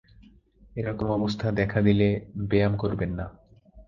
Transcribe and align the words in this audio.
এ 0.75 0.81
রকম 0.81 1.07
অবস্থা 1.11 1.47
দেখা 1.51 1.79
দিলে 1.81 2.07
ব্যায়াম 2.49 2.73
করবেন 2.77 3.11
না। 3.11 3.25